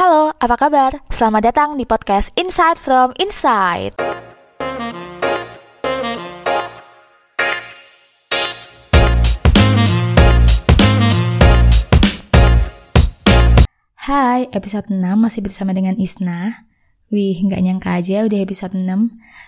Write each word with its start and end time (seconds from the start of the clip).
Halo, 0.00 0.32
apa 0.40 0.56
kabar? 0.56 0.96
Selamat 1.12 1.52
datang 1.52 1.76
di 1.76 1.84
podcast 1.84 2.32
Insight 2.32 2.80
from 2.80 3.12
Inside. 3.20 3.92
Hai, 14.08 14.48
episode 14.56 14.88
6 14.88 15.04
masih 15.20 15.44
bersama 15.44 15.76
dengan 15.76 15.92
Isna. 16.00 16.69
Wih, 17.10 17.42
nggak 17.42 17.58
nyangka 17.66 17.90
aja 17.98 18.22
udah 18.22 18.38
episode 18.38 18.78
6. 18.78 18.86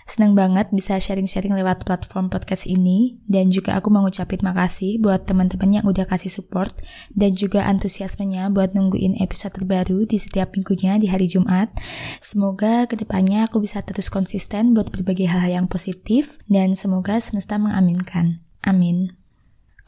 Seneng 0.03 0.35
banget 0.35 0.67
bisa 0.75 0.99
sharing-sharing 0.99 1.55
lewat 1.55 1.87
platform 1.87 2.27
podcast 2.27 2.67
ini. 2.67 3.23
Dan 3.23 3.55
juga 3.55 3.79
aku 3.79 3.87
mau 3.87 4.03
ngucapin 4.03 4.43
makasih 4.43 4.99
buat 4.99 5.23
teman-teman 5.23 5.79
yang 5.79 5.85
udah 5.87 6.03
kasih 6.03 6.27
support. 6.27 6.75
Dan 7.15 7.39
juga 7.39 7.63
antusiasmenya 7.63 8.51
buat 8.51 8.75
nungguin 8.75 9.23
episode 9.23 9.55
terbaru 9.55 10.03
di 10.03 10.19
setiap 10.19 10.59
minggunya 10.59 10.99
di 10.99 11.07
hari 11.07 11.31
Jumat. 11.31 11.71
Semoga 12.19 12.83
ke 12.83 12.99
depannya 12.99 13.47
aku 13.47 13.63
bisa 13.63 13.79
terus 13.79 14.11
konsisten 14.11 14.75
buat 14.75 14.91
berbagai 14.91 15.31
hal 15.31 15.47
yang 15.47 15.71
positif. 15.71 16.43
Dan 16.51 16.75
semoga 16.75 17.15
semesta 17.23 17.55
mengaminkan. 17.55 18.43
Amin. 18.67 19.22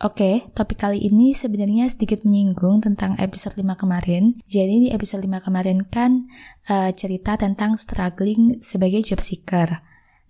Oke, 0.03 0.43
topik 0.51 0.83
kali 0.83 1.07
ini 1.07 1.31
sebenarnya 1.31 1.87
sedikit 1.87 2.27
menyinggung 2.27 2.83
tentang 2.83 3.15
episode 3.15 3.55
5 3.55 3.79
kemarin. 3.79 4.35
Jadi 4.43 4.83
di 4.83 4.89
episode 4.91 5.23
5 5.23 5.47
kemarin 5.47 5.87
kan 5.87 6.27
uh, 6.67 6.91
cerita 6.91 7.39
tentang 7.39 7.79
struggling 7.79 8.59
sebagai 8.59 8.99
job 9.07 9.23
seeker. 9.23 9.79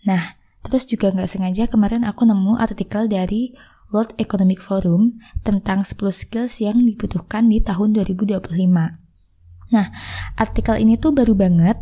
Nah, 0.05 0.37
terus 0.61 0.85
juga 0.85 1.09
nggak 1.09 1.25
sengaja 1.25 1.65
kemarin 1.65 2.05
aku 2.05 2.29
nemu 2.29 2.61
artikel 2.61 3.09
dari 3.09 3.57
World 3.89 4.13
Economic 4.21 4.61
Forum 4.61 5.17
tentang 5.41 5.81
10 5.81 5.97
skills 6.13 6.61
yang 6.61 6.77
dibutuhkan 6.77 7.49
di 7.49 7.57
tahun 7.57 7.97
2025. 7.97 8.45
Nah, 9.73 9.87
artikel 10.37 10.77
ini 10.77 11.01
tuh 11.01 11.09
baru 11.09 11.33
banget, 11.33 11.81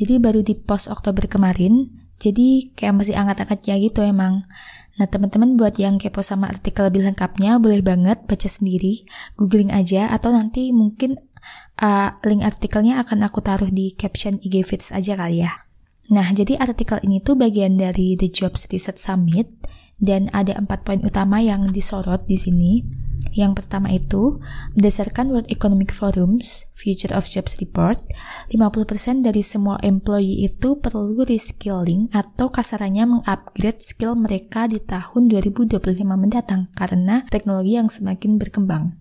jadi 0.00 0.16
baru 0.16 0.40
di 0.40 0.56
post 0.56 0.88
Oktober 0.88 1.28
kemarin, 1.28 1.99
jadi 2.20 2.68
kayak 2.76 2.94
masih 3.00 3.16
angkat-angkatnya 3.16 3.74
gitu 3.80 4.04
emang. 4.04 4.44
Nah 5.00 5.08
teman-teman 5.08 5.56
buat 5.56 5.80
yang 5.80 5.96
kepo 5.96 6.20
sama 6.20 6.52
artikel 6.52 6.84
lebih 6.84 7.00
lengkapnya 7.08 7.56
boleh 7.56 7.80
banget 7.80 8.20
baca 8.28 8.44
sendiri, 8.44 9.08
googling 9.40 9.72
aja 9.72 10.12
atau 10.12 10.28
nanti 10.28 10.76
mungkin 10.76 11.16
uh, 11.80 12.20
link 12.28 12.44
artikelnya 12.44 13.00
akan 13.00 13.24
aku 13.24 13.40
taruh 13.40 13.72
di 13.72 13.96
caption 13.96 14.36
IG 14.44 14.60
Fits 14.68 14.92
aja 14.92 15.16
kali 15.16 15.40
ya. 15.40 15.64
Nah 16.12 16.28
jadi 16.28 16.60
artikel 16.60 17.00
ini 17.08 17.24
tuh 17.24 17.40
bagian 17.40 17.80
dari 17.80 18.20
The 18.20 18.28
Jobs 18.28 18.68
Research 18.68 19.00
Summit 19.00 19.48
dan 19.96 20.28
ada 20.36 20.60
empat 20.60 20.84
poin 20.84 21.00
utama 21.00 21.40
yang 21.40 21.64
disorot 21.72 22.28
di 22.28 22.36
sini. 22.36 22.72
Yang 23.30 23.62
pertama 23.62 23.94
itu, 23.94 24.42
berdasarkan 24.74 25.30
World 25.30 25.48
Economic 25.54 25.94
Forum's 25.94 26.66
Future 26.74 27.14
of 27.14 27.30
Jobs 27.30 27.62
Report, 27.62 27.94
50% 28.50 29.22
dari 29.22 29.46
semua 29.46 29.78
employee 29.86 30.50
itu 30.50 30.82
perlu 30.82 31.22
reskilling 31.22 32.10
atau 32.10 32.50
kasarannya 32.50 33.06
mengupgrade 33.06 33.78
skill 33.78 34.18
mereka 34.18 34.66
di 34.66 34.82
tahun 34.82 35.30
2025 35.30 35.78
mendatang 36.10 36.66
karena 36.74 37.22
teknologi 37.30 37.78
yang 37.78 37.86
semakin 37.86 38.34
berkembang. 38.34 38.98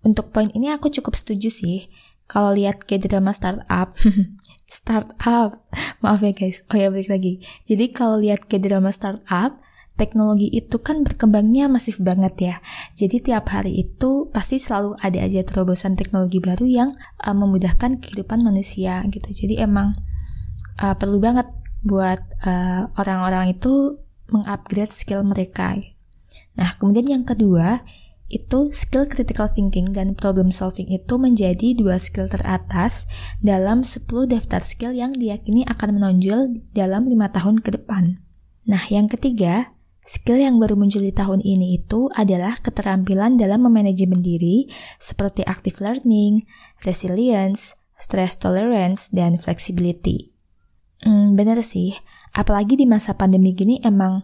Untuk 0.00 0.32
poin 0.32 0.48
ini 0.56 0.72
aku 0.72 0.88
cukup 0.88 1.12
setuju 1.12 1.52
sih. 1.52 1.92
Kalau 2.26 2.56
lihat 2.56 2.88
kayak 2.88 3.06
drama 3.06 3.30
startup, 3.36 3.94
startup, 4.66 5.62
maaf 6.02 6.24
ya 6.24 6.32
guys, 6.32 6.64
oh 6.72 6.76
ya 6.78 6.90
balik 6.90 7.12
lagi. 7.12 7.44
Jadi 7.68 7.92
kalau 7.92 8.18
lihat 8.18 8.48
kayak 8.48 8.66
drama 8.66 8.90
startup, 8.90 9.60
teknologi 9.96 10.52
itu 10.52 10.76
kan 10.78 11.02
berkembangnya 11.02 11.66
masif 11.66 11.98
banget 11.98 12.34
ya. 12.38 12.56
Jadi 12.94 13.32
tiap 13.32 13.48
hari 13.48 13.80
itu 13.80 14.28
pasti 14.30 14.60
selalu 14.60 14.94
ada 15.00 15.24
aja 15.24 15.40
terobosan 15.42 15.96
teknologi 15.96 16.38
baru 16.38 16.68
yang 16.68 16.90
uh, 17.24 17.34
memudahkan 17.36 17.98
kehidupan 18.04 18.44
manusia 18.44 19.02
gitu. 19.08 19.28
Jadi 19.32 19.58
emang 19.58 19.96
uh, 20.84 20.94
perlu 20.94 21.18
banget 21.18 21.48
buat 21.82 22.20
uh, 22.44 22.92
orang-orang 23.00 23.56
itu 23.56 24.00
mengupgrade 24.28 24.92
skill 24.92 25.24
mereka. 25.24 25.74
Nah, 26.56 26.70
kemudian 26.76 27.08
yang 27.08 27.24
kedua 27.24 27.84
itu 28.26 28.74
skill 28.74 29.06
critical 29.06 29.46
thinking 29.46 29.94
dan 29.94 30.18
problem 30.18 30.50
solving 30.50 30.90
itu 30.90 31.14
menjadi 31.14 31.78
dua 31.78 32.02
skill 32.02 32.26
teratas 32.26 33.06
dalam 33.38 33.86
10 33.86 34.02
daftar 34.26 34.58
skill 34.58 34.90
yang 34.90 35.14
diyakini 35.14 35.62
akan 35.70 36.02
menonjol 36.02 36.50
dalam 36.74 37.06
lima 37.06 37.30
tahun 37.30 37.62
ke 37.62 37.78
depan. 37.78 38.18
Nah, 38.66 38.82
yang 38.90 39.06
ketiga, 39.06 39.75
Skill 40.06 40.38
yang 40.38 40.62
baru 40.62 40.78
muncul 40.78 41.02
di 41.02 41.10
tahun 41.10 41.42
ini 41.42 41.82
itu 41.82 42.06
adalah 42.14 42.54
keterampilan 42.62 43.42
dalam 43.42 43.66
memanajemen 43.66 44.22
diri 44.22 44.70
seperti 45.02 45.42
active 45.42 45.82
learning, 45.82 46.46
resilience, 46.86 47.74
stress 47.98 48.38
tolerance, 48.38 49.10
dan 49.10 49.34
flexibility. 49.34 50.30
Hmm, 51.02 51.34
bener 51.34 51.58
sih, 51.66 51.90
apalagi 52.38 52.78
di 52.78 52.86
masa 52.86 53.18
pandemi 53.18 53.50
gini 53.50 53.82
emang 53.82 54.22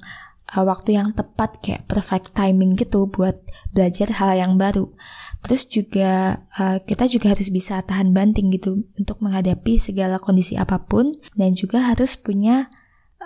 uh, 0.55 0.63
waktu 0.63 0.95
yang 0.95 1.11
tepat 1.19 1.59
kayak 1.59 1.91
perfect 1.91 2.31
timing 2.31 2.79
gitu 2.79 3.11
buat 3.11 3.35
belajar 3.75 4.15
hal 4.23 4.39
yang 4.39 4.55
baru. 4.55 4.87
Terus 5.43 5.67
juga 5.67 6.39
uh, 6.63 6.79
kita 6.79 7.11
juga 7.11 7.35
harus 7.35 7.51
bisa 7.51 7.83
tahan 7.83 8.15
banting 8.15 8.55
gitu 8.55 8.87
untuk 8.95 9.19
menghadapi 9.19 9.83
segala 9.83 10.23
kondisi 10.23 10.55
apa 10.55 10.87
pun 10.87 11.19
dan 11.35 11.59
juga 11.59 11.91
harus 11.91 12.15
punya 12.15 12.71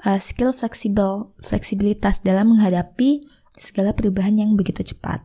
uh, 0.04 0.20
skill 0.20 0.52
fleksibel, 0.52 1.32
fleksibilitas 1.40 2.20
dalam 2.20 2.52
menghadapi 2.52 3.24
segala 3.54 3.96
perubahan 3.96 4.36
yang 4.36 4.52
begitu 4.58 4.84
cepat. 4.84 5.24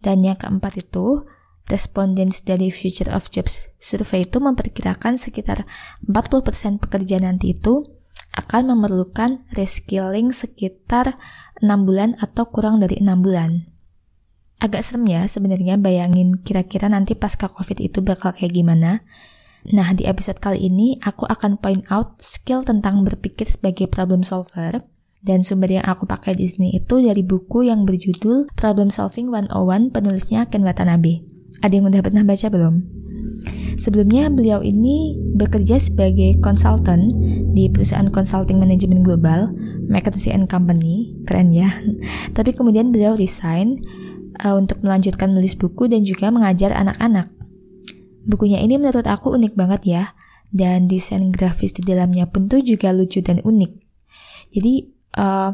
Dan 0.00 0.24
yang 0.24 0.38
keempat 0.38 0.80
itu, 0.80 1.26
respondents 1.66 2.46
dari 2.46 2.70
Future 2.70 3.10
of 3.10 3.26
Jobs 3.28 3.74
Survey 3.76 4.24
itu 4.24 4.38
memperkirakan 4.38 5.18
sekitar 5.18 5.66
40% 6.06 6.78
pekerja 6.78 7.18
nanti 7.18 7.58
itu 7.58 7.82
akan 8.36 8.76
memerlukan 8.76 9.42
reskilling 9.56 10.30
sekitar 10.30 11.18
6 11.64 11.66
bulan 11.88 12.14
atau 12.20 12.46
kurang 12.52 12.78
dari 12.78 13.00
6 13.00 13.24
bulan. 13.24 13.66
Agak 14.56 14.80
serem 14.84 15.04
ya 15.08 15.28
sebenarnya 15.28 15.76
bayangin 15.76 16.40
kira-kira 16.40 16.88
nanti 16.88 17.12
pasca 17.12 17.48
COVID 17.48 17.76
itu 17.80 18.00
bakal 18.00 18.32
kayak 18.32 18.56
gimana. 18.56 19.04
Nah, 19.74 19.90
di 19.98 20.06
episode 20.06 20.38
kali 20.38 20.70
ini 20.70 21.00
aku 21.02 21.26
akan 21.26 21.58
point 21.58 21.82
out 21.90 22.14
skill 22.22 22.62
tentang 22.62 23.02
berpikir 23.02 23.46
sebagai 23.48 23.90
problem 23.90 24.22
solver 24.22 24.86
dan 25.26 25.42
sumber 25.42 25.74
yang 25.74 25.82
aku 25.82 26.06
pakai 26.06 26.38
di 26.38 26.46
sini 26.46 26.78
itu 26.78 27.02
dari 27.02 27.26
buku 27.26 27.66
yang 27.66 27.82
berjudul 27.82 28.46
Problem 28.54 28.94
Solving 28.94 29.34
101 29.34 29.90
penulisnya 29.90 30.46
Ken 30.46 30.62
Watanabe. 30.62 31.26
Ada 31.66 31.82
yang 31.82 31.90
udah 31.90 31.98
pernah 31.98 32.22
baca 32.22 32.46
belum? 32.46 32.74
Sebelumnya 33.74 34.30
beliau 34.30 34.62
ini 34.62 35.18
bekerja 35.34 35.82
sebagai 35.82 36.38
konsultan 36.38 37.10
di 37.52 37.66
perusahaan 37.68 38.06
consulting 38.08 38.62
manajemen 38.62 39.02
global, 39.02 39.50
McKinsey 39.90 40.30
and 40.30 40.46
Company, 40.46 41.12
keren 41.26 41.50
ya. 41.50 41.68
Tapi 42.36 42.54
kemudian 42.54 42.94
beliau 42.94 43.18
resign 43.18 43.82
uh, 44.46 44.56
untuk 44.56 44.80
melanjutkan 44.80 45.34
menulis 45.34 45.58
buku 45.58 45.90
dan 45.90 46.06
juga 46.06 46.32
mengajar 46.32 46.72
anak-anak. 46.72 47.35
Bukunya 48.26 48.58
ini 48.58 48.74
menurut 48.76 49.06
aku 49.06 49.38
unik 49.38 49.54
banget 49.54 49.82
ya, 49.86 50.02
dan 50.50 50.90
desain 50.90 51.22
grafis 51.30 51.70
di 51.74 51.86
dalamnya 51.86 52.26
pun 52.26 52.50
tuh 52.50 52.58
juga 52.60 52.90
lucu 52.90 53.22
dan 53.22 53.38
unik. 53.42 53.72
Jadi 54.50 54.74
uh, 55.18 55.50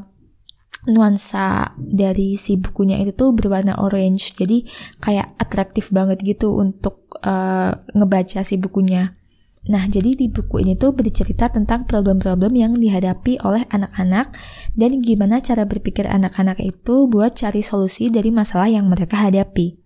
nuansa 0.88 1.76
dari 1.76 2.34
si 2.40 2.58
bukunya 2.58 2.98
itu 2.98 3.12
tuh 3.12 3.36
berwarna 3.36 3.76
orange, 3.78 4.32
jadi 4.34 4.64
kayak 5.04 5.36
atraktif 5.36 5.92
banget 5.92 6.24
gitu 6.24 6.56
untuk 6.56 7.12
uh, 7.22 7.76
ngebaca 7.92 8.40
si 8.42 8.56
bukunya. 8.56 9.14
Nah, 9.62 9.86
jadi 9.86 10.18
di 10.18 10.26
buku 10.26 10.58
ini 10.58 10.74
tuh 10.74 10.90
bercerita 10.90 11.46
tentang 11.46 11.86
problem-problem 11.86 12.50
yang 12.58 12.74
dihadapi 12.74 13.38
oleh 13.46 13.62
anak-anak 13.70 14.34
dan 14.74 14.98
gimana 14.98 15.38
cara 15.38 15.62
berpikir 15.62 16.02
anak-anak 16.10 16.58
itu 16.58 17.06
buat 17.06 17.38
cari 17.38 17.62
solusi 17.62 18.10
dari 18.10 18.34
masalah 18.34 18.66
yang 18.66 18.90
mereka 18.90 19.22
hadapi. 19.22 19.81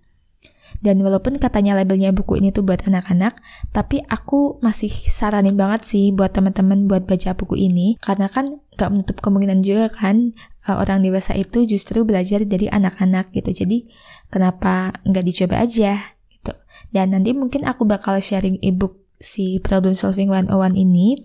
Dan 0.80 1.00
walaupun 1.00 1.40
katanya 1.40 1.78
labelnya 1.78 2.12
buku 2.12 2.38
ini 2.38 2.52
tuh 2.52 2.66
buat 2.66 2.84
anak-anak, 2.84 3.32
tapi 3.72 4.02
aku 4.06 4.60
masih 4.60 4.90
saranin 4.90 5.56
banget 5.56 5.88
sih 5.88 6.12
buat 6.12 6.34
teman-teman 6.36 6.84
buat 6.86 7.08
baca 7.08 7.32
buku 7.32 7.56
ini 7.56 7.96
karena 8.02 8.28
kan 8.28 8.60
gak 8.76 8.92
menutup 8.92 9.16
kemungkinan 9.24 9.64
juga 9.64 9.88
kan 9.88 10.36
uh, 10.68 10.76
orang 10.76 11.00
dewasa 11.00 11.32
itu 11.32 11.64
justru 11.64 12.04
belajar 12.04 12.44
dari 12.44 12.68
anak-anak 12.68 13.32
gitu. 13.32 13.64
Jadi 13.64 13.88
kenapa 14.28 14.92
nggak 15.06 15.24
dicoba 15.24 15.64
aja 15.64 15.96
gitu. 16.28 16.52
Dan 16.92 17.16
nanti 17.16 17.32
mungkin 17.32 17.64
aku 17.64 17.88
bakal 17.88 18.20
sharing 18.20 18.60
ebook 18.60 19.00
si 19.16 19.58
Problem 19.64 19.96
Solving 19.96 20.28
101 20.28 20.52
ini 20.76 21.16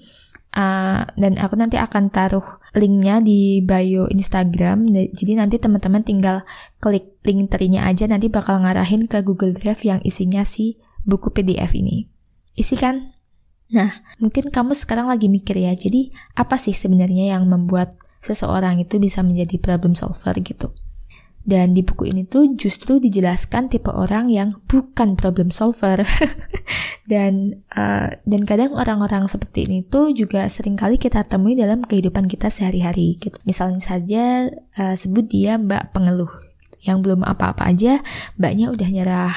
uh, 0.55 1.03
dan 1.17 1.33
aku 1.39 1.55
nanti 1.59 1.79
akan 1.79 2.11
taruh 2.11 2.43
linknya 2.75 3.19
di 3.19 3.59
bio 3.63 4.07
Instagram. 4.07 4.87
Jadi 5.11 5.35
nanti 5.35 5.59
teman-teman 5.59 6.03
tinggal 6.03 6.43
klik 6.79 7.19
link 7.27 7.51
terinya 7.51 7.87
aja 7.87 8.07
nanti 8.07 8.31
bakal 8.31 8.63
ngarahin 8.63 9.05
ke 9.11 9.21
Google 9.23 9.51
Drive 9.55 9.83
yang 9.83 9.99
isinya 10.03 10.47
si 10.47 10.79
buku 11.03 11.31
PDF 11.33 11.75
ini. 11.75 12.07
Isi 12.55 12.75
kan? 12.79 13.15
Nah, 13.71 14.03
mungkin 14.19 14.51
kamu 14.51 14.75
sekarang 14.75 15.07
lagi 15.07 15.31
mikir 15.31 15.55
ya, 15.55 15.71
jadi 15.71 16.11
apa 16.35 16.59
sih 16.59 16.75
sebenarnya 16.75 17.31
yang 17.31 17.47
membuat 17.47 17.95
seseorang 18.19 18.83
itu 18.83 18.99
bisa 18.99 19.23
menjadi 19.23 19.55
problem 19.63 19.95
solver 19.95 20.35
gitu? 20.43 20.75
Dan 21.41 21.73
di 21.73 21.81
buku 21.81 22.09
ini 22.09 22.29
tuh 22.29 22.53
justru 22.53 23.01
dijelaskan 23.01 23.67
tipe 23.67 23.89
orang 23.89 24.29
yang 24.29 24.53
bukan 24.69 25.17
problem 25.17 25.49
solver. 25.49 26.01
dan 27.11 27.59
uh, 27.75 28.13
dan 28.23 28.41
kadang 28.45 28.71
orang-orang 28.77 29.25
seperti 29.27 29.67
ini 29.67 29.83
tuh 29.83 30.13
juga 30.15 30.47
sering 30.47 30.77
kali 30.77 30.95
kita 30.95 31.25
temui 31.25 31.57
dalam 31.57 31.81
kehidupan 31.83 32.29
kita 32.29 32.53
sehari-hari 32.53 33.17
gitu. 33.17 33.35
Misalnya 33.43 33.81
saja 33.81 34.47
uh, 34.77 34.95
sebut 34.95 35.25
dia 35.25 35.57
Mbak 35.57 35.91
pengeluh 35.97 36.31
yang 36.81 37.05
belum 37.05 37.21
apa-apa 37.21 37.69
aja 37.69 38.01
mbaknya 38.37 38.73
udah 38.73 38.89
nyerah 38.89 39.35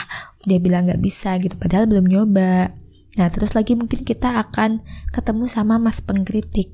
dia 0.48 0.58
bilang 0.60 0.88
nggak 0.88 1.00
bisa 1.00 1.36
gitu 1.40 1.60
padahal 1.60 1.84
belum 1.84 2.08
nyoba 2.08 2.72
nah 3.14 3.28
terus 3.30 3.54
lagi 3.54 3.78
mungkin 3.78 4.02
kita 4.02 4.42
akan 4.48 4.80
ketemu 5.12 5.44
sama 5.46 5.76
mas 5.78 6.00
pengkritik 6.00 6.72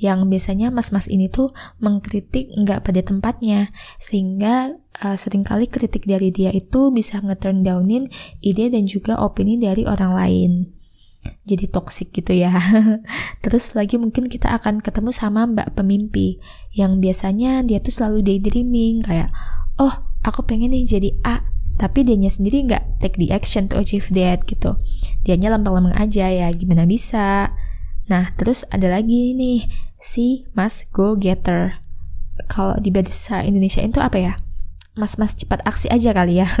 yang 0.00 0.26
biasanya 0.26 0.72
mas-mas 0.72 1.06
ini 1.08 1.28
tuh 1.28 1.52
mengkritik 1.78 2.52
nggak 2.56 2.84
pada 2.86 3.00
tempatnya 3.04 3.72
sehingga 4.00 4.76
uh, 5.04 5.16
sering 5.16 5.42
kali 5.46 5.68
kritik 5.68 6.04
dari 6.08 6.32
dia 6.32 6.50
itu 6.50 6.92
bisa 6.94 7.20
nge-turn 7.20 7.62
downin 7.62 8.08
ide 8.44 8.72
dan 8.72 8.84
juga 8.88 9.20
opini 9.20 9.56
dari 9.56 9.84
orang 9.84 10.12
lain 10.14 10.52
jadi 11.44 11.66
toxic 11.68 12.14
gitu 12.14 12.32
ya. 12.32 12.52
Terus 13.44 13.76
lagi 13.76 14.00
mungkin 14.00 14.30
kita 14.30 14.54
akan 14.56 14.80
ketemu 14.80 15.10
sama 15.12 15.44
mbak 15.44 15.76
pemimpi 15.76 16.40
yang 16.72 17.02
biasanya 17.02 17.66
dia 17.66 17.82
tuh 17.82 17.92
selalu 17.92 18.24
daydreaming 18.24 19.04
kayak, 19.04 19.28
oh 19.76 19.92
aku 20.24 20.46
pengen 20.46 20.72
nih 20.72 20.86
jadi 20.86 21.10
A, 21.26 21.44
tapi 21.80 22.04
dianya 22.06 22.30
sendiri 22.30 22.64
nggak 22.68 23.00
take 23.02 23.16
the 23.16 23.32
action 23.32 23.66
to 23.66 23.76
achieve 23.80 24.06
that 24.14 24.44
gitu. 24.46 24.76
Dianya 25.26 25.52
lempeng-lempeng 25.56 25.96
aja 25.96 26.28
ya, 26.30 26.48
gimana 26.54 26.86
bisa. 26.86 27.52
Nah, 28.10 28.34
terus 28.34 28.66
ada 28.74 28.90
lagi 28.90 29.38
nih 29.38 29.70
si 29.94 30.50
Mas 30.58 30.90
Go 30.90 31.14
Getter. 31.14 31.78
Kalau 32.50 32.74
di 32.82 32.90
bahasa 32.90 33.46
Indonesia 33.46 33.78
itu 33.86 34.02
apa 34.02 34.18
ya? 34.18 34.34
Mas-mas 34.98 35.38
cepat 35.38 35.62
aksi 35.62 35.86
aja 35.86 36.10
kali 36.10 36.42
ya. 36.42 36.50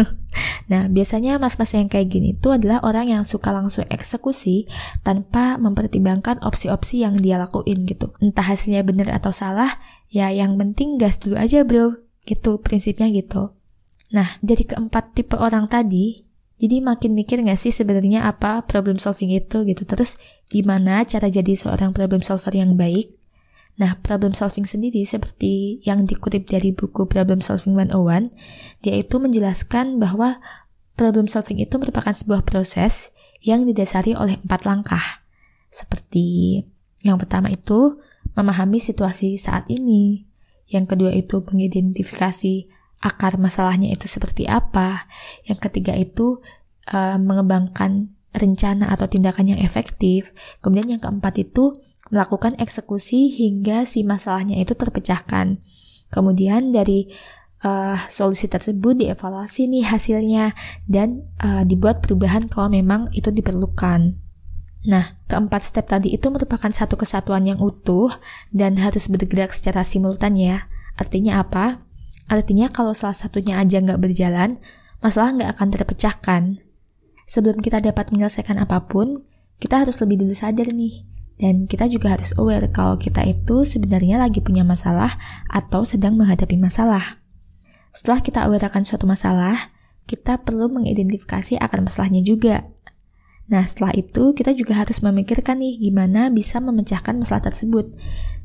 Nah, 0.70 0.86
biasanya 0.86 1.42
mas-mas 1.42 1.74
yang 1.74 1.90
kayak 1.90 2.14
gini 2.14 2.38
itu 2.38 2.46
adalah 2.54 2.78
orang 2.86 3.10
yang 3.10 3.26
suka 3.26 3.50
langsung 3.50 3.82
eksekusi 3.90 4.70
tanpa 5.02 5.58
mempertimbangkan 5.58 6.38
opsi-opsi 6.46 7.02
yang 7.02 7.18
dia 7.18 7.42
lakuin 7.42 7.82
gitu. 7.90 8.14
Entah 8.22 8.46
hasilnya 8.46 8.86
benar 8.86 9.10
atau 9.10 9.34
salah, 9.34 9.66
ya 10.14 10.30
yang 10.30 10.54
penting 10.54 10.94
gas 10.94 11.18
dulu 11.18 11.34
aja 11.42 11.66
bro. 11.66 11.98
Gitu, 12.22 12.62
prinsipnya 12.62 13.10
gitu. 13.10 13.50
Nah, 14.14 14.38
dari 14.46 14.62
keempat 14.62 15.10
tipe 15.18 15.34
orang 15.34 15.66
tadi, 15.66 16.22
jadi 16.60 16.84
makin 16.84 17.16
mikir 17.16 17.40
gak 17.40 17.56
sih 17.56 17.72
sebenarnya 17.72 18.28
apa 18.28 18.62
problem 18.68 19.00
solving 19.00 19.34
itu 19.34 19.66
gitu. 19.66 19.82
Terus 19.82 20.22
gimana 20.50 21.06
cara 21.06 21.30
jadi 21.30 21.54
seorang 21.54 21.94
problem 21.94 22.20
solver 22.20 22.52
yang 22.52 22.74
baik? 22.74 23.20
Nah, 23.80 23.96
problem 24.04 24.36
solving 24.36 24.68
sendiri 24.68 25.00
seperti 25.08 25.80
yang 25.88 26.04
dikutip 26.04 26.44
dari 26.44 26.76
buku 26.76 27.08
Problem 27.08 27.40
Solving 27.40 27.80
101, 27.80 28.28
dia 28.84 28.92
itu 29.00 29.16
menjelaskan 29.16 29.96
bahwa 29.96 30.36
problem 31.00 31.24
solving 31.24 31.64
itu 31.64 31.80
merupakan 31.80 32.12
sebuah 32.12 32.44
proses 32.44 33.16
yang 33.40 33.64
didasari 33.64 34.12
oleh 34.12 34.36
empat 34.44 34.68
langkah. 34.68 35.24
Seperti 35.72 36.60
yang 37.08 37.16
pertama 37.16 37.48
itu 37.48 37.96
memahami 38.36 38.84
situasi 38.84 39.40
saat 39.40 39.64
ini. 39.72 40.28
Yang 40.68 40.84
kedua 40.92 41.16
itu 41.16 41.40
mengidentifikasi 41.40 42.68
akar 43.00 43.40
masalahnya 43.40 43.88
itu 43.88 44.04
seperti 44.04 44.44
apa. 44.44 45.08
Yang 45.48 45.72
ketiga 45.72 45.96
itu 45.96 46.44
uh, 46.92 47.16
mengembangkan 47.16 48.12
rencana 48.34 48.90
atau 48.90 49.10
tindakan 49.10 49.54
yang 49.56 49.60
efektif. 49.60 50.30
Kemudian 50.62 50.98
yang 50.98 51.02
keempat 51.02 51.38
itu 51.42 51.78
melakukan 52.10 52.58
eksekusi 52.58 53.30
hingga 53.34 53.86
si 53.86 54.06
masalahnya 54.06 54.58
itu 54.58 54.74
terpecahkan. 54.74 55.58
Kemudian 56.10 56.74
dari 56.74 57.10
uh, 57.62 57.98
solusi 58.10 58.50
tersebut 58.50 58.98
dievaluasi 58.98 59.70
nih 59.70 59.84
hasilnya 59.86 60.54
dan 60.90 61.26
uh, 61.42 61.62
dibuat 61.62 62.02
perubahan 62.02 62.46
kalau 62.50 62.70
memang 62.70 63.10
itu 63.14 63.30
diperlukan. 63.30 64.18
Nah, 64.80 65.04
keempat 65.28 65.60
step 65.60 65.92
tadi 65.92 66.16
itu 66.16 66.32
merupakan 66.32 66.72
satu 66.72 66.96
kesatuan 66.96 67.44
yang 67.44 67.60
utuh 67.60 68.08
dan 68.48 68.80
harus 68.80 69.12
bergerak 69.12 69.52
secara 69.52 69.84
simultan 69.84 70.40
ya. 70.40 70.72
Artinya 70.96 71.44
apa? 71.44 71.84
Artinya 72.32 72.72
kalau 72.72 72.96
salah 72.96 73.14
satunya 73.14 73.60
aja 73.60 73.76
nggak 73.82 74.00
berjalan, 74.00 74.56
masalah 75.04 75.36
nggak 75.36 75.50
akan 75.58 75.68
terpecahkan 75.68 76.42
sebelum 77.30 77.62
kita 77.62 77.78
dapat 77.78 78.10
menyelesaikan 78.10 78.58
apa 78.58 78.90
pun, 78.90 79.22
kita 79.62 79.86
harus 79.86 80.02
lebih 80.02 80.26
dulu 80.26 80.34
sadar 80.34 80.66
nih. 80.74 81.06
Dan 81.38 81.70
kita 81.70 81.86
juga 81.86 82.18
harus 82.18 82.34
aware 82.36 82.66
kalau 82.68 82.98
kita 82.98 83.22
itu 83.24 83.62
sebenarnya 83.62 84.18
lagi 84.18 84.42
punya 84.42 84.66
masalah 84.66 85.14
atau 85.46 85.86
sedang 85.86 86.18
menghadapi 86.18 86.58
masalah. 86.58 87.22
Setelah 87.94 88.20
kita 88.20 88.38
aware 88.44 88.66
akan 88.66 88.82
suatu 88.84 89.06
masalah, 89.08 89.56
kita 90.04 90.42
perlu 90.42 90.68
mengidentifikasi 90.68 91.56
akar 91.62 91.80
masalahnya 91.80 92.20
juga. 92.20 92.66
Nah, 93.48 93.64
setelah 93.64 93.94
itu 93.96 94.36
kita 94.36 94.52
juga 94.52 94.76
harus 94.76 95.00
memikirkan 95.00 95.62
nih 95.62 95.80
gimana 95.80 96.28
bisa 96.28 96.60
memecahkan 96.60 97.16
masalah 97.16 97.46
tersebut. 97.46 97.88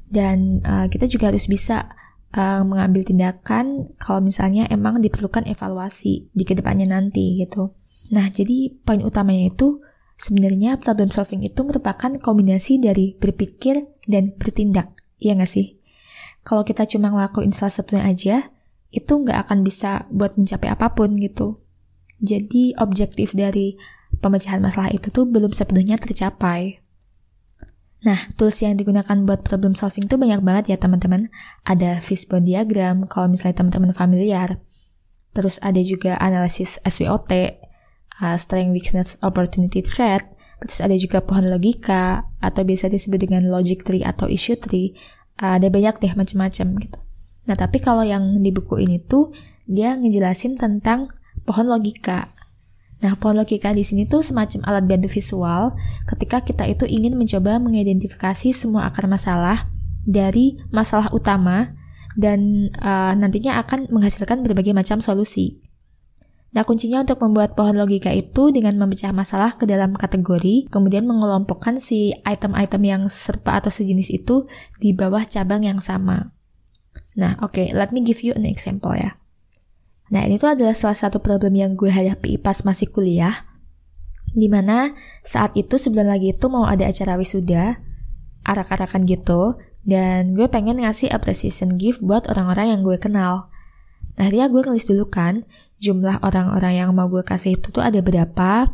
Dan 0.08 0.64
uh, 0.64 0.88
kita 0.88 1.10
juga 1.12 1.34
harus 1.34 1.52
bisa 1.52 1.90
uh, 2.32 2.64
mengambil 2.64 3.04
tindakan 3.04 3.92
kalau 4.00 4.24
misalnya 4.24 4.70
emang 4.72 5.04
diperlukan 5.04 5.44
evaluasi 5.52 6.32
di 6.32 6.44
ke 6.48 6.56
depannya 6.56 6.96
nanti 6.96 7.44
gitu. 7.44 7.76
Nah, 8.14 8.30
jadi 8.30 8.74
poin 8.86 9.02
utamanya 9.02 9.50
itu 9.50 9.82
sebenarnya 10.16 10.78
problem 10.78 11.10
solving 11.10 11.42
itu 11.42 11.62
merupakan 11.66 12.12
kombinasi 12.22 12.78
dari 12.78 13.18
berpikir 13.18 13.82
dan 14.06 14.36
bertindak. 14.38 14.94
Iya 15.18 15.40
nggak 15.40 15.50
sih? 15.50 15.80
Kalau 16.46 16.62
kita 16.62 16.86
cuma 16.86 17.10
ngelakuin 17.10 17.50
salah 17.50 17.74
satunya 17.74 18.06
aja, 18.06 18.36
itu 18.94 19.12
nggak 19.12 19.50
akan 19.50 19.66
bisa 19.66 20.06
buat 20.14 20.38
mencapai 20.38 20.70
apa 20.70 20.94
pun 20.94 21.18
gitu. 21.18 21.60
Jadi 22.22 22.78
objektif 22.78 23.34
dari 23.34 23.76
pemecahan 24.22 24.62
masalah 24.62 24.94
itu 24.94 25.10
tuh 25.10 25.26
belum 25.28 25.52
sepenuhnya 25.52 25.98
tercapai. 25.98 26.80
Nah, 28.06 28.20
tools 28.38 28.62
yang 28.62 28.78
digunakan 28.78 29.18
buat 29.26 29.42
problem 29.42 29.74
solving 29.74 30.06
tuh 30.06 30.22
banyak 30.22 30.46
banget 30.46 30.64
ya 30.70 30.78
teman-teman. 30.78 31.26
Ada 31.66 31.98
fishbone 31.98 32.46
diagram 32.46 33.10
kalau 33.10 33.34
misalnya 33.34 33.66
teman-teman 33.66 33.98
familiar. 33.98 34.62
Terus 35.34 35.58
ada 35.60 35.82
juga 35.82 36.16
analisis 36.22 36.78
SWOT, 36.86 37.34
uh, 38.22 38.38
strength, 38.40 38.72
weakness, 38.72 39.20
opportunity, 39.24 39.84
threat. 39.84 40.24
Terus 40.64 40.80
ada 40.80 40.96
juga 40.96 41.20
pohon 41.20 41.46
logika 41.52 42.32
atau 42.40 42.64
biasa 42.64 42.88
disebut 42.88 43.28
dengan 43.28 43.48
logic 43.52 43.84
tree 43.84 44.06
atau 44.06 44.32
issue 44.32 44.56
tree. 44.56 44.96
Uh, 45.40 45.60
ada 45.60 45.68
banyak 45.68 46.00
deh 46.00 46.14
macam-macam 46.16 46.68
gitu. 46.80 47.00
Nah 47.46 47.56
tapi 47.60 47.84
kalau 47.84 48.02
yang 48.02 48.40
di 48.40 48.50
buku 48.56 48.80
ini 48.82 49.04
tuh 49.04 49.36
dia 49.66 49.98
ngejelasin 49.98 50.56
tentang 50.56 51.12
pohon 51.44 51.68
logika. 51.68 52.32
Nah, 53.04 53.14
pohon 53.20 53.38
logika 53.38 53.76
di 53.76 53.84
sini 53.84 54.08
tuh 54.08 54.24
semacam 54.24 54.66
alat 54.66 54.88
bantu 54.88 55.12
visual 55.12 55.76
ketika 56.10 56.42
kita 56.42 56.64
itu 56.66 56.88
ingin 56.88 57.20
mencoba 57.20 57.60
mengidentifikasi 57.60 58.56
semua 58.56 58.88
akar 58.88 59.06
masalah 59.06 59.68
dari 60.08 60.58
masalah 60.72 61.12
utama 61.12 61.76
dan 62.16 62.72
uh, 62.80 63.14
nantinya 63.14 63.60
akan 63.62 63.92
menghasilkan 63.92 64.42
berbagai 64.42 64.72
macam 64.72 65.04
solusi. 65.04 65.65
Nah, 66.56 66.64
kuncinya 66.64 67.04
untuk 67.04 67.20
membuat 67.20 67.52
pohon 67.52 67.76
logika 67.76 68.16
itu 68.16 68.48
dengan 68.48 68.80
memecah 68.80 69.12
masalah 69.12 69.60
ke 69.60 69.68
dalam 69.68 69.92
kategori, 69.92 70.72
kemudian 70.72 71.04
mengelompokkan 71.04 71.84
si 71.84 72.16
item-item 72.24 72.82
yang 72.88 73.02
serupa 73.12 73.60
atau 73.60 73.68
sejenis 73.68 74.16
itu 74.16 74.48
di 74.80 74.96
bawah 74.96 75.20
cabang 75.28 75.68
yang 75.68 75.84
sama. 75.84 76.32
Nah, 77.20 77.36
oke, 77.44 77.60
okay, 77.60 77.68
let 77.76 77.92
me 77.92 78.00
give 78.08 78.24
you 78.24 78.32
an 78.40 78.48
example 78.48 78.96
ya. 78.96 79.20
Nah, 80.16 80.24
ini 80.24 80.40
tuh 80.40 80.56
adalah 80.56 80.72
salah 80.72 80.96
satu 80.96 81.20
problem 81.20 81.60
yang 81.60 81.76
gue 81.76 81.92
hadapi 81.92 82.40
pas 82.40 82.64
masih 82.64 82.88
kuliah, 82.88 83.36
di 84.32 84.48
mana 84.48 84.96
saat 85.28 85.52
itu 85.60 85.76
sebulan 85.76 86.08
lagi 86.08 86.32
itu 86.32 86.48
mau 86.48 86.64
ada 86.64 86.88
acara 86.88 87.20
wisuda, 87.20 87.84
arak-arakan 88.48 89.04
gitu, 89.04 89.60
dan 89.84 90.32
gue 90.32 90.48
pengen 90.48 90.80
ngasih 90.80 91.12
appreciation 91.12 91.76
gift 91.76 92.00
buat 92.00 92.32
orang-orang 92.32 92.80
yang 92.80 92.82
gue 92.86 92.96
kenal. 92.96 93.52
Nah, 94.16 94.28
dia 94.32 94.48
gue 94.48 94.62
nulis 94.64 94.88
dulu 94.88 95.12
kan, 95.12 95.44
jumlah 95.86 96.26
orang-orang 96.26 96.74
yang 96.82 96.90
mau 96.98 97.06
gue 97.06 97.22
kasih 97.22 97.62
itu 97.62 97.70
tuh 97.70 97.86
ada 97.86 98.02
berapa, 98.02 98.66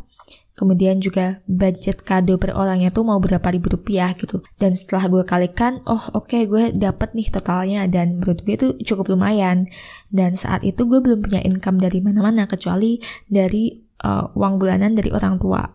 kemudian 0.56 1.02
juga 1.02 1.42
budget 1.50 2.06
kado 2.06 2.38
per 2.38 2.54
orangnya 2.54 2.94
tuh 2.94 3.02
mau 3.02 3.18
berapa 3.18 3.44
ribu 3.50 3.74
rupiah 3.74 4.14
gitu. 4.16 4.40
Dan 4.56 4.78
setelah 4.78 5.10
gue 5.10 5.24
kalikan, 5.26 5.82
oh 5.90 6.00
oke 6.14 6.32
okay, 6.32 6.48
gue 6.48 6.72
dapet 6.78 7.18
nih 7.18 7.28
totalnya 7.34 7.90
dan 7.90 8.22
menurut 8.22 8.40
gue 8.46 8.56
itu 8.56 8.68
cukup 8.86 9.18
lumayan. 9.18 9.68
Dan 10.08 10.38
saat 10.38 10.62
itu 10.62 10.86
gue 10.86 11.02
belum 11.02 11.26
punya 11.26 11.42
income 11.42 11.82
dari 11.82 12.00
mana-mana 12.00 12.46
kecuali 12.46 13.02
dari 13.26 13.74
uh, 14.06 14.32
uang 14.38 14.62
bulanan 14.62 14.94
dari 14.94 15.10
orang 15.10 15.42
tua. 15.42 15.66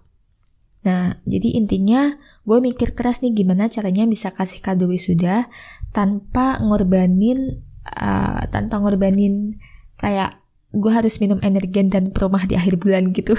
Nah, 0.87 1.19
jadi 1.27 1.59
intinya 1.59 2.15
gue 2.47 2.59
mikir 2.63 2.95
keras 2.95 3.27
nih 3.27 3.35
gimana 3.35 3.67
caranya 3.67 4.07
bisa 4.07 4.31
kasih 4.31 4.63
kado 4.63 4.87
wisuda 4.87 5.51
tanpa 5.91 6.63
ngorbanin 6.63 7.59
uh, 7.91 8.47
tanpa 8.55 8.79
ngorbanin 8.79 9.59
kayak 9.99 10.46
gue 10.77 10.93
harus 10.93 11.17
minum 11.25 11.41
energen 11.41 11.89
dan 11.89 12.13
promah 12.13 12.45
di 12.45 12.53
akhir 12.53 12.77
bulan 12.77 13.17
gitu 13.17 13.33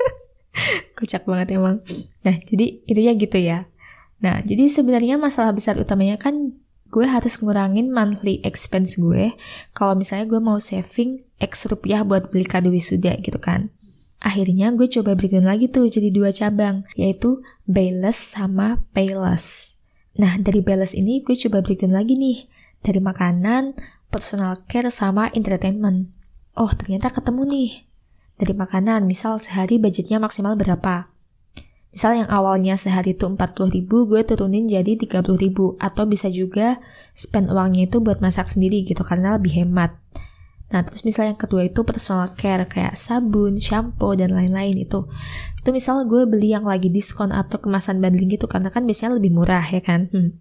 kocak 0.96 1.28
banget 1.28 1.60
emang 1.60 1.84
nah 2.24 2.32
jadi 2.32 2.80
intinya 2.88 3.12
gitu 3.20 3.38
ya 3.38 3.58
nah 4.24 4.40
jadi 4.40 4.64
sebenarnya 4.72 5.20
masalah 5.20 5.52
besar 5.52 5.76
utamanya 5.76 6.16
kan 6.16 6.56
gue 6.88 7.04
harus 7.04 7.36
ngurangin 7.44 7.92
monthly 7.92 8.40
expense 8.40 8.96
gue 8.96 9.36
kalau 9.76 9.92
misalnya 9.92 10.24
gue 10.24 10.40
mau 10.40 10.56
saving 10.56 11.26
X 11.36 11.68
rupiah 11.68 12.00
buat 12.00 12.32
beli 12.32 12.48
kado 12.48 12.72
wisuda 12.72 13.16
gitu 13.20 13.36
kan. 13.36 13.68
Akhirnya 14.24 14.72
gue 14.72 14.88
coba 14.88 15.12
breakdown 15.12 15.44
lagi 15.44 15.68
tuh 15.68 15.92
jadi 15.92 16.08
dua 16.08 16.32
cabang, 16.32 16.88
yaitu 16.96 17.44
Bayless 17.68 18.16
sama 18.16 18.80
Payless. 18.96 19.76
Nah, 20.16 20.40
dari 20.40 20.64
Bayless 20.64 20.96
ini 20.96 21.20
gue 21.20 21.36
coba 21.36 21.60
breakdown 21.60 21.92
lagi 21.92 22.16
nih, 22.16 22.48
dari 22.80 23.04
makanan, 23.04 23.76
personal 24.08 24.56
care, 24.64 24.88
sama 24.88 25.28
entertainment. 25.36 26.15
Oh, 26.56 26.72
ternyata 26.72 27.12
ketemu 27.12 27.44
nih. 27.44 27.70
Dari 28.40 28.52
makanan, 28.56 29.04
misal 29.04 29.36
sehari 29.36 29.76
budgetnya 29.76 30.16
maksimal 30.16 30.56
berapa? 30.56 31.12
Misal 31.92 32.24
yang 32.24 32.28
awalnya 32.28 32.76
sehari 32.76 33.16
itu 33.16 33.24
40 33.24 33.36
ribu, 33.72 34.08
gue 34.08 34.24
turunin 34.24 34.64
jadi 34.64 34.96
30 34.96 35.36
ribu. 35.36 35.76
Atau 35.76 36.08
bisa 36.08 36.32
juga 36.32 36.80
spend 37.12 37.52
uangnya 37.52 37.92
itu 37.92 38.00
buat 38.00 38.24
masak 38.24 38.48
sendiri 38.48 38.88
gitu, 38.88 39.04
karena 39.04 39.36
lebih 39.36 39.64
hemat. 39.64 39.96
Nah, 40.72 40.82
terus 40.82 41.06
misalnya 41.06 41.36
yang 41.36 41.42
kedua 41.44 41.62
itu 41.68 41.80
personal 41.86 42.32
care 42.34 42.66
kayak 42.66 42.98
sabun, 42.98 43.60
shampoo, 43.60 44.16
dan 44.18 44.32
lain-lain 44.34 44.74
itu. 44.80 45.06
Itu 45.60 45.70
misal 45.70 46.08
gue 46.10 46.26
beli 46.26 46.56
yang 46.56 46.66
lagi 46.66 46.90
diskon 46.90 47.30
atau 47.30 47.62
kemasan 47.62 48.02
bundling 48.02 48.32
gitu 48.34 48.50
karena 48.50 48.72
kan 48.72 48.82
biasanya 48.82 49.20
lebih 49.20 49.30
murah 49.30 49.62
ya 49.62 49.78
kan. 49.84 50.10
Hmm. 50.10 50.40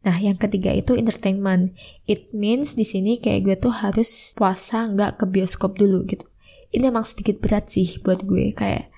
Nah, 0.00 0.16
yang 0.16 0.40
ketiga 0.40 0.72
itu 0.72 0.96
entertainment. 0.96 1.76
It 2.08 2.32
means 2.32 2.72
di 2.72 2.88
sini 2.88 3.20
kayak 3.20 3.40
gue 3.44 3.56
tuh 3.60 3.72
harus 3.72 4.32
puasa 4.32 4.88
nggak 4.88 5.20
ke 5.20 5.24
bioskop 5.28 5.76
dulu 5.76 6.08
gitu. 6.08 6.24
Ini 6.72 6.88
emang 6.88 7.04
sedikit 7.04 7.42
berat 7.42 7.68
sih 7.68 8.00
buat 8.00 8.24
gue 8.24 8.56
kayak 8.56 8.88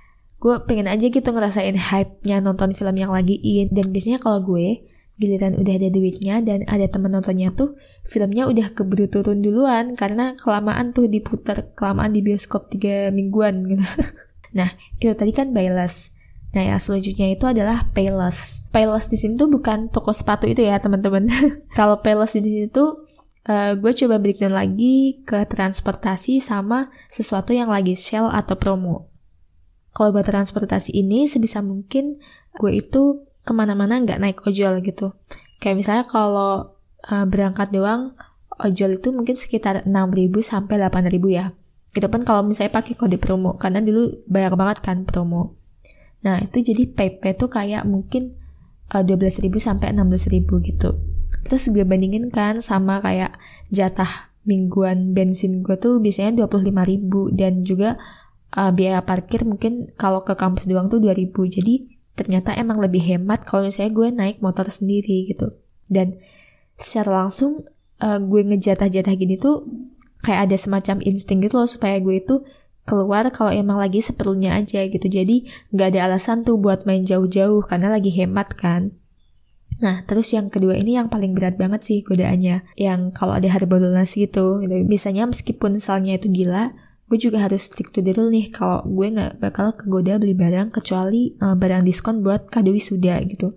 gue 0.42 0.54
pengen 0.66 0.90
aja 0.90 1.06
gitu 1.06 1.22
ngerasain 1.30 1.78
hype-nya 1.78 2.42
nonton 2.42 2.74
film 2.74 2.98
yang 2.98 3.14
lagi 3.14 3.38
in 3.38 3.70
dan 3.70 3.94
biasanya 3.94 4.18
kalau 4.18 4.42
gue 4.42 4.82
giliran 5.14 5.54
udah 5.54 5.74
ada 5.78 5.88
duitnya 5.94 6.42
dan 6.42 6.66
ada 6.66 6.90
temen 6.90 7.14
nontonnya 7.14 7.54
tuh 7.54 7.78
filmnya 8.02 8.50
udah 8.50 8.74
keburu 8.74 9.06
turun 9.06 9.38
duluan 9.38 9.94
karena 9.94 10.34
kelamaan 10.34 10.90
tuh 10.90 11.06
diputar 11.06 11.70
kelamaan 11.78 12.10
di 12.10 12.26
bioskop 12.26 12.66
tiga 12.74 13.14
mingguan 13.14 13.62
gitu 13.70 13.86
nah 14.58 14.66
itu 14.98 15.14
tadi 15.14 15.30
kan 15.30 15.54
Bayless 15.54 16.18
nah 16.52 16.62
yang 16.62 16.80
selanjutnya 16.80 17.32
itu 17.32 17.44
adalah 17.48 17.88
Payless 17.96 18.68
Payless 18.68 19.08
di 19.08 19.16
sini 19.16 19.40
tuh 19.40 19.48
bukan 19.48 19.88
toko 19.88 20.12
sepatu 20.12 20.44
itu 20.44 20.60
ya 20.60 20.76
teman-teman 20.76 21.28
kalau 21.78 22.00
Payless 22.04 22.36
di 22.36 22.44
sini 22.44 22.68
tuh 22.68 23.08
uh, 23.48 23.72
gue 23.76 23.92
coba 23.96 24.20
breakdown 24.20 24.52
lagi 24.52 25.24
ke 25.24 25.48
transportasi 25.48 26.44
sama 26.44 26.92
sesuatu 27.08 27.56
yang 27.56 27.72
lagi 27.72 27.96
sale 27.96 28.28
atau 28.28 28.54
promo 28.60 29.12
kalau 29.92 30.12
buat 30.12 30.24
transportasi 30.24 30.96
ini 30.96 31.28
sebisa 31.28 31.60
mungkin 31.60 32.16
gue 32.56 32.72
itu 32.72 33.28
ke 33.42 33.52
mana-mana 33.52 34.00
nggak 34.00 34.18
naik 34.22 34.38
ojol 34.46 34.80
gitu. 34.80 35.12
Kayak 35.60 35.76
misalnya 35.78 36.04
kalau 36.08 36.74
uh, 37.06 37.26
berangkat 37.28 37.70
doang, 37.70 38.16
ojol 38.62 38.98
itu 38.98 39.08
mungkin 39.10 39.36
sekitar 39.36 39.86
6.000 39.86 39.92
sampai 40.42 40.80
8.000 40.80 41.18
ya. 41.28 41.52
Gitu 41.92 42.06
pun 42.08 42.24
kalau 42.24 42.46
misalnya 42.46 42.72
pakai 42.72 42.96
kode 42.96 43.20
promo, 43.20 43.54
karena 43.60 43.84
dulu 43.84 44.24
banyak 44.26 44.54
banget 44.56 44.78
kan 44.80 45.04
promo. 45.04 45.60
Nah 46.22 46.42
itu 46.42 46.62
jadi 46.62 46.90
PP 46.90 47.38
tuh 47.38 47.50
kayak 47.50 47.86
mungkin 47.86 48.34
uh, 48.94 49.02
12.000 49.02 49.50
sampai 49.58 49.94
16.000 49.94 50.46
gitu. 50.46 50.90
Terus 51.46 51.62
gue 51.70 51.84
bandingin 51.86 52.30
kan 52.30 52.62
sama 52.62 53.02
kayak 53.02 53.34
jatah 53.72 54.30
mingguan 54.42 55.14
bensin 55.14 55.62
gue 55.62 55.78
tuh 55.78 56.02
biasanya 56.02 56.46
25.000 56.46 57.38
dan 57.38 57.62
juga 57.62 57.98
uh, 58.58 58.70
biaya 58.74 59.02
parkir 59.06 59.46
mungkin 59.46 59.90
kalau 59.94 60.26
ke 60.26 60.34
kampus 60.34 60.66
doang 60.66 60.90
tuh 60.90 60.98
2.000. 61.02 61.30
Jadi 61.30 61.92
ternyata 62.12 62.52
emang 62.54 62.78
lebih 62.78 63.00
hemat 63.00 63.48
kalau 63.48 63.64
misalnya 63.64 63.92
gue 63.96 64.08
naik 64.12 64.36
motor 64.44 64.68
sendiri 64.68 65.32
gitu 65.32 65.56
dan 65.88 66.20
secara 66.76 67.24
langsung 67.24 67.64
uh, 68.04 68.18
gue 68.20 68.42
ngejatah-jatah 68.52 69.14
gini 69.16 69.40
tuh 69.40 69.64
kayak 70.22 70.50
ada 70.50 70.56
semacam 70.60 71.00
insting 71.02 71.40
gitu 71.40 71.58
loh 71.58 71.68
supaya 71.68 71.98
gue 71.98 72.20
itu 72.20 72.44
keluar 72.82 73.28
kalau 73.30 73.54
emang 73.54 73.78
lagi 73.78 74.02
seperlunya 74.02 74.58
aja 74.58 74.82
gitu 74.86 75.06
jadi 75.06 75.46
nggak 75.70 75.88
ada 75.94 76.00
alasan 76.10 76.42
tuh 76.42 76.58
buat 76.58 76.82
main 76.84 77.06
jauh-jauh 77.06 77.62
karena 77.66 77.92
lagi 77.92 78.10
hemat 78.10 78.54
kan 78.58 78.94
Nah, 79.82 80.06
terus 80.06 80.30
yang 80.30 80.46
kedua 80.46 80.78
ini 80.78 80.94
yang 80.94 81.10
paling 81.10 81.34
berat 81.34 81.58
banget 81.58 81.82
sih 81.82 82.06
godaannya. 82.06 82.62
Yang 82.78 83.18
kalau 83.18 83.34
ada 83.34 83.50
harga 83.50 83.66
donasi 83.66 84.30
gitu, 84.30 84.62
gitu. 84.62 84.86
Biasanya 84.86 85.26
meskipun 85.26 85.82
salnya 85.82 86.22
itu 86.22 86.30
gila, 86.30 86.70
gue 87.10 87.18
juga 87.18 87.42
harus 87.42 87.66
stick 87.66 87.90
to 87.90 87.98
the 88.00 88.14
rule 88.14 88.30
nih 88.30 88.48
kalau 88.48 88.86
gue 88.86 89.06
nggak 89.12 89.42
bakal 89.42 89.74
kegoda 89.74 90.16
beli 90.22 90.32
barang 90.32 90.72
kecuali 90.72 91.36
uh, 91.42 91.52
barang 91.58 91.84
diskon 91.84 92.24
buat 92.24 92.46
kado 92.48 92.72
wisuda 92.72 93.20
gitu. 93.26 93.52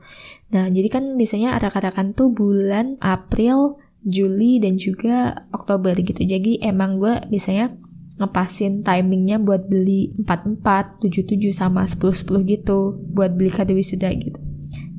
Nah 0.51 0.67
jadi 0.67 0.91
kan 0.91 1.15
biasanya 1.15 1.55
arak-arakan 1.55 2.11
tuh 2.11 2.35
bulan 2.35 2.99
April, 2.99 3.79
Juli 4.03 4.59
dan 4.59 4.75
juga 4.75 5.47
Oktober 5.55 5.95
gitu. 5.95 6.19
Jadi 6.19 6.59
emang 6.67 6.99
gue 6.99 7.15
biasanya 7.31 7.71
ngepasin 8.15 8.79
timingnya 8.79 9.43
buat 9.43 9.67
beli 9.67 10.15
44, 10.23 11.03
77 11.03 11.51
sama 11.51 11.83
10 11.83 11.99
10 11.99 12.47
gitu 12.47 12.95
buat 13.11 13.35
beli 13.35 13.51
kado 13.51 13.75
wisuda 13.75 14.07
gitu. 14.15 14.39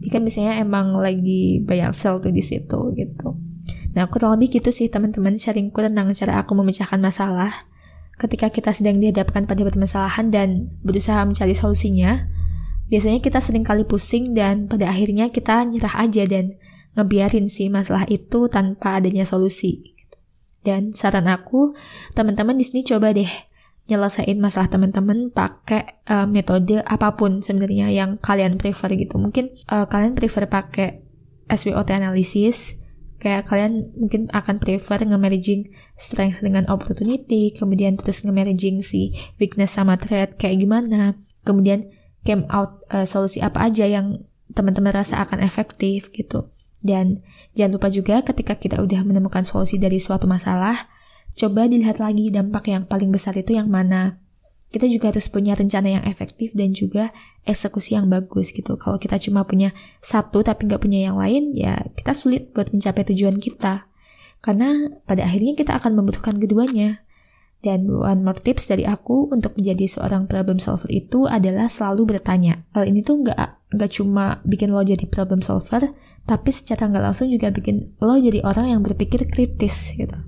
Jadi 0.00 0.08
kan 0.12 0.20
biasanya 0.22 0.52
emang 0.60 0.94
lagi 0.94 1.64
banyak 1.64 1.96
sale 1.96 2.20
tuh 2.20 2.30
di 2.30 2.44
situ 2.44 2.78
gitu. 2.92 3.28
Nah, 3.96 4.04
kurang 4.12 4.36
lebih 4.36 4.60
gitu 4.60 4.68
sih 4.68 4.92
teman-teman 4.92 5.40
sharingku 5.40 5.80
tentang 5.80 6.12
cara 6.12 6.44
aku 6.44 6.52
memecahkan 6.52 7.00
masalah 7.00 7.48
ketika 8.20 8.52
kita 8.52 8.72
sedang 8.72 9.00
dihadapkan 9.00 9.48
pada 9.48 9.64
permasalahan 9.64 10.28
dan 10.28 10.48
berusaha 10.84 11.24
mencari 11.24 11.56
solusinya, 11.56 12.28
biasanya 12.92 13.24
kita 13.24 13.40
sering 13.40 13.64
kali 13.64 13.88
pusing 13.88 14.36
dan 14.36 14.68
pada 14.68 14.92
akhirnya 14.92 15.32
kita 15.32 15.64
nyerah 15.64 15.96
aja 16.04 16.28
dan 16.28 16.60
ngebiarin 16.96 17.48
sih 17.48 17.72
masalah 17.72 18.04
itu 18.08 18.48
tanpa 18.52 19.00
adanya 19.00 19.24
solusi. 19.24 19.95
Dan 20.66 20.90
saran 20.90 21.30
aku, 21.30 21.78
teman-teman 22.18 22.58
di 22.58 22.66
sini 22.66 22.82
coba 22.82 23.14
deh 23.14 23.30
nyelesain 23.86 24.34
masalah 24.42 24.66
teman-teman 24.66 25.30
pakai 25.30 26.02
uh, 26.10 26.26
metode 26.26 26.82
apa 26.82 27.14
pun 27.14 27.38
sebenarnya 27.38 27.86
yang 27.94 28.18
kalian 28.18 28.58
prefer 28.58 28.90
gitu. 28.98 29.14
Mungkin 29.14 29.54
uh, 29.70 29.86
kalian 29.86 30.18
prefer 30.18 30.50
pakai 30.50 31.06
SWOT 31.46 31.94
analysis, 31.94 32.82
kayak 33.22 33.46
kalian 33.46 33.94
mungkin 33.94 34.26
akan 34.34 34.58
prefer 34.58 35.06
nge-managing 35.06 35.70
strength 35.94 36.42
dengan 36.42 36.66
opportunity, 36.66 37.54
kemudian 37.54 37.94
terus 37.94 38.26
nge-managing 38.26 38.82
si 38.82 39.14
weakness 39.38 39.78
sama 39.78 39.94
threat 39.94 40.34
kayak 40.34 40.66
gimana, 40.66 41.14
kemudian 41.46 41.86
came 42.26 42.42
out 42.50 42.82
uh, 42.90 43.06
solusi 43.06 43.38
apa 43.38 43.70
aja 43.70 43.86
yang 43.86 44.26
teman-teman 44.50 44.90
rasa 44.90 45.22
akan 45.22 45.46
efektif 45.46 46.10
gitu. 46.10 46.50
Dan 46.84 47.24
jangan 47.56 47.80
lupa 47.80 47.88
juga 47.88 48.20
ketika 48.20 48.58
kita 48.58 48.82
udah 48.84 49.00
menemukan 49.06 49.44
solusi 49.48 49.80
dari 49.80 49.96
suatu 49.96 50.28
masalah, 50.28 50.76
coba 51.36 51.68
dilihat 51.70 52.00
lagi 52.00 52.28
dampak 52.28 52.68
yang 52.68 52.84
paling 52.84 53.08
besar 53.08 53.32
itu 53.36 53.56
yang 53.56 53.68
mana 53.70 54.20
kita 54.66 54.90
juga 54.90 55.14
harus 55.14 55.30
punya 55.30 55.54
rencana 55.54 55.88
yang 55.88 56.04
efektif 56.10 56.50
dan 56.52 56.74
juga 56.74 57.14
eksekusi 57.46 57.94
yang 57.94 58.10
bagus 58.10 58.50
gitu. 58.50 58.74
Kalau 58.74 58.98
kita 58.98 59.16
cuma 59.22 59.46
punya 59.46 59.70
satu 60.02 60.42
tapi 60.42 60.66
nggak 60.66 60.82
punya 60.82 61.08
yang 61.10 61.16
lain, 61.16 61.54
ya 61.54 61.78
kita 61.94 62.12
sulit 62.12 62.50
buat 62.50 62.74
mencapai 62.74 63.06
tujuan 63.14 63.38
kita. 63.38 63.86
Karena 64.42 64.90
pada 65.06 65.24
akhirnya 65.24 65.54
kita 65.54 65.78
akan 65.78 65.96
membutuhkan 65.96 66.36
keduanya. 66.36 67.02
Dan 67.64 67.88
one 67.88 68.20
more 68.20 68.36
tips 68.36 68.68
dari 68.68 68.84
aku 68.84 69.32
untuk 69.32 69.56
menjadi 69.56 69.88
seorang 69.88 70.28
problem 70.28 70.60
solver 70.60 70.92
itu 70.92 71.24
adalah 71.24 71.72
selalu 71.72 72.14
bertanya. 72.14 72.62
Hal 72.76 72.84
ini 72.86 73.00
tuh 73.00 73.24
nggak 73.24 73.72
nggak 73.74 73.90
cuma 73.96 74.44
bikin 74.44 74.70
lo 74.70 74.84
jadi 74.84 75.02
problem 75.08 75.40
solver, 75.40 75.82
tapi 76.26 76.50
secara 76.50 76.90
nggak 76.90 77.04
langsung 77.06 77.30
juga 77.30 77.54
bikin 77.54 77.96
lo 78.02 78.18
jadi 78.18 78.42
orang 78.42 78.76
yang 78.76 78.80
berpikir 78.82 79.24
kritis 79.30 79.94
gitu. 79.94 80.18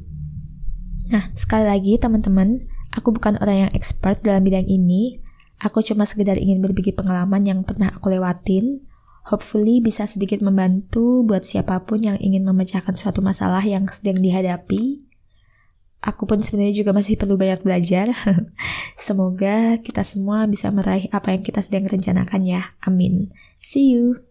Nah, 1.09 1.33
sekali 1.35 1.65
lagi 1.67 1.99
teman-teman, 1.99 2.63
Aku 2.97 3.13
bukan 3.13 3.37
orang 3.39 3.69
yang 3.69 3.73
expert 3.77 4.25
dalam 4.25 4.41
bidang 4.47 4.65
ini. 4.65 5.21
Aku 5.61 5.83
cuma 5.83 6.07
sekedar 6.07 6.39
ingin 6.39 6.63
berbagi 6.63 6.95
pengalaman 6.95 7.45
yang 7.45 7.61
pernah 7.67 7.93
aku 7.93 8.15
lewatin. 8.15 8.87
Hopefully 9.29 9.85
bisa 9.85 10.09
sedikit 10.09 10.41
membantu 10.41 11.21
buat 11.27 11.45
siapa 11.45 11.85
pun 11.85 12.01
yang 12.01 12.17
ingin 12.17 12.49
memecahkan 12.49 12.97
suatu 12.97 13.21
masalah 13.21 13.61
yang 13.61 13.85
sedang 13.93 14.25
dihadapi. 14.25 15.05
Aku 15.99 16.25
pun 16.25 16.41
sebenarnya 16.41 16.81
juga 16.81 16.95
masih 16.95 17.19
perlu 17.19 17.37
banyak 17.37 17.61
belajar. 17.61 18.09
Semoga 18.97 19.77
kita 19.83 20.07
semua 20.07 20.47
bisa 20.47 20.71
meraih 20.71 21.11
apa 21.11 21.35
yang 21.35 21.43
kita 21.43 21.61
sedang 21.61 21.85
rencanakan 21.85 22.47
ya. 22.47 22.63
Amin. 22.87 23.35
See 23.59 23.93
you. 23.93 24.23